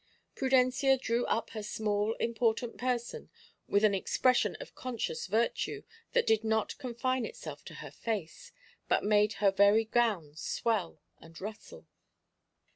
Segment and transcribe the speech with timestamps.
[0.35, 3.29] Prudencia drew up her small important person
[3.67, 8.51] with an expression of conscious virtue that did not confine itself to her face,
[8.87, 11.85] but made her very gown swell and rustle.